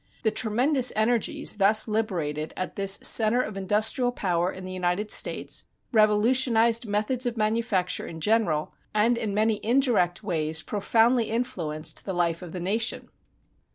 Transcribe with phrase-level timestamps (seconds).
[0.23, 5.67] The tremendous energies thus liberated at this center of industrial power in the United States
[5.93, 12.41] revolutionized methods of manufacture in general, and in many indirect ways profoundly influenced the life
[12.41, 13.09] of the nation.